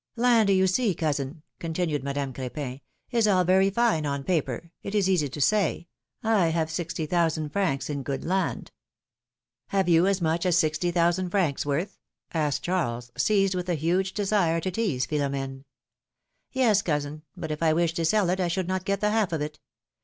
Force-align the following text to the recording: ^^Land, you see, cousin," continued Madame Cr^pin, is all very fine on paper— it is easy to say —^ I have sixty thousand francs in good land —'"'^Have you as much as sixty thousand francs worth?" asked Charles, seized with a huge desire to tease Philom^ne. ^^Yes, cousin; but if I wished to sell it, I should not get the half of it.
^^Land, 0.17 0.51
you 0.55 0.65
see, 0.65 0.95
cousin," 0.95 1.43
continued 1.59 2.03
Madame 2.03 2.33
Cr^pin, 2.33 2.81
is 3.11 3.27
all 3.27 3.43
very 3.43 3.69
fine 3.69 4.03
on 4.03 4.23
paper— 4.23 4.71
it 4.81 4.95
is 4.95 5.07
easy 5.07 5.29
to 5.29 5.39
say 5.39 5.85
—^ 6.25 6.27
I 6.27 6.47
have 6.47 6.71
sixty 6.71 7.05
thousand 7.05 7.49
francs 7.51 7.87
in 7.87 8.01
good 8.01 8.25
land 8.25 8.71
—'"'^Have 9.71 9.87
you 9.87 10.07
as 10.07 10.19
much 10.19 10.43
as 10.47 10.57
sixty 10.57 10.89
thousand 10.89 11.29
francs 11.29 11.67
worth?" 11.67 11.99
asked 12.33 12.63
Charles, 12.63 13.11
seized 13.15 13.53
with 13.53 13.69
a 13.69 13.75
huge 13.75 14.15
desire 14.15 14.59
to 14.61 14.71
tease 14.71 15.05
Philom^ne. 15.05 15.65
^^Yes, 16.55 16.83
cousin; 16.83 17.21
but 17.37 17.51
if 17.51 17.61
I 17.61 17.71
wished 17.71 17.97
to 17.97 18.05
sell 18.05 18.31
it, 18.31 18.39
I 18.39 18.47
should 18.47 18.67
not 18.67 18.85
get 18.85 19.01
the 19.01 19.11
half 19.11 19.31
of 19.31 19.41
it. 19.41 19.59